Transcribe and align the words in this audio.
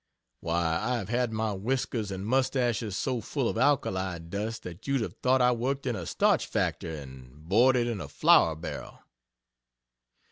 Why, 0.39 0.79
I 0.81 0.97
have 0.97 1.09
had 1.09 1.31
my 1.31 1.53
whiskers 1.53 2.09
and 2.09 2.25
moustaches 2.25 2.97
so 2.97 3.21
full 3.21 3.47
of 3.47 3.55
alkali 3.55 4.17
dust 4.19 4.63
that 4.63 4.87
you'd 4.87 5.01
have 5.01 5.15
thought 5.21 5.43
I 5.43 5.51
worked 5.51 5.85
in 5.85 5.95
a 5.95 6.07
starch 6.07 6.47
factory 6.47 6.97
and 6.97 7.47
boarded 7.47 7.85
in 7.85 8.01
a 8.01 8.07
flour 8.07 8.55
barrel. 8.55 8.97